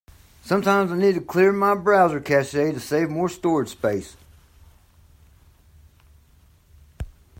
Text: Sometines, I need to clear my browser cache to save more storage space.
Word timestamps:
Sometines, 0.43 0.89
I 0.91 0.97
need 0.97 1.13
to 1.13 1.21
clear 1.21 1.53
my 1.53 1.75
browser 1.75 2.19
cache 2.19 2.49
to 2.53 2.79
save 2.79 3.11
more 3.11 3.29
storage 3.29 3.69
space. 3.69 4.17